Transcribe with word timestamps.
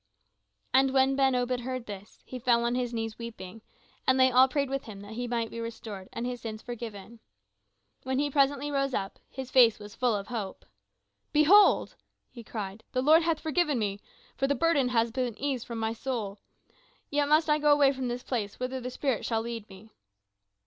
And 0.73 0.93
when 0.95 1.15
Ben 1.15 1.35
Obed 1.35 1.59
heard 1.59 1.85
this, 1.85 2.23
he 2.25 2.39
fell 2.39 2.63
on 2.63 2.73
his 2.73 2.91
knees 2.91 3.19
weeping, 3.19 3.61
and 4.07 4.19
they 4.19 4.31
all 4.31 4.47
prayed 4.47 4.67
with 4.67 4.85
him 4.85 5.01
that 5.01 5.11
he 5.13 5.27
might 5.27 5.41
yet 5.43 5.51
be 5.51 5.59
restored 5.59 6.09
and 6.11 6.25
his 6.25 6.41
sins 6.41 6.63
forgiven. 6.63 7.19
When 8.01 8.31
presently 8.31 8.65
he 8.65 8.71
rose 8.71 8.95
up, 8.95 9.19
his 9.29 9.51
face 9.51 9.77
was 9.77 9.93
full 9.93 10.15
of 10.15 10.29
hope. 10.29 10.65
"Behold," 11.31 11.97
he 12.31 12.43
cried, 12.43 12.83
"the 12.93 13.03
Lord 13.03 13.21
hath 13.21 13.39
forgiven 13.41 13.77
me, 13.77 14.01
for 14.35 14.47
the 14.47 14.55
burden 14.55 14.87
hath 14.89 15.13
been 15.13 15.37
eased 15.39 15.67
from 15.67 15.77
off 15.83 15.87
my 15.89 15.93
soul. 15.93 16.39
Yet 17.11 17.29
must 17.29 17.47
I 17.47 17.59
go 17.59 17.71
away 17.71 17.91
from 17.91 18.07
this 18.07 18.23
place 18.23 18.59
whither 18.59 18.81
the 18.81 18.89
spirit 18.89 19.23
shall 19.23 19.41
lead 19.41 19.69
me." 19.69 19.91